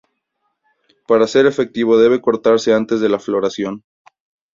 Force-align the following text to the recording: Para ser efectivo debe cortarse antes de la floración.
Para 1.07 1.27
ser 1.27 1.45
efectivo 1.45 1.95
debe 1.95 2.21
cortarse 2.21 2.73
antes 2.73 2.99
de 3.01 3.09
la 3.09 3.19
floración. 3.19 3.83